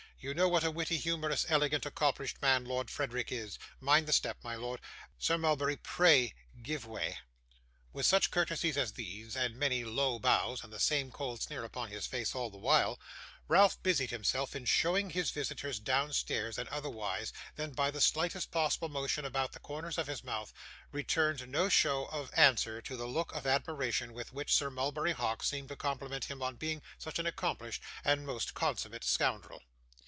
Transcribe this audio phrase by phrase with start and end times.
[0.23, 3.57] You know what a witty, humorous, elegant, accomplished man Lord Frederick is.
[3.79, 4.79] Mind the step, my lord
[5.17, 7.17] Sir Mulberry, pray give way.'
[7.91, 11.89] With such courtesies as these, and many low bows, and the same cold sneer upon
[11.89, 12.99] his face all the while,
[13.47, 18.89] Ralph busied himself in showing his visitors downstairs, and otherwise than by the slightest possible
[18.89, 20.53] motion about the corners of his mouth,
[20.91, 25.41] returned no show of answer to the look of admiration with which Sir Mulberry Hawk
[25.41, 29.63] seemed to compliment him on being such an accomplished and most consummate scoundrel.